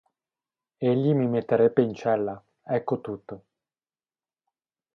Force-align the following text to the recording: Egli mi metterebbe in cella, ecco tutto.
Egli 0.77 1.13
mi 1.13 1.27
metterebbe 1.27 1.83
in 1.83 1.93
cella, 1.93 2.43
ecco 2.63 3.01
tutto. 3.01 3.43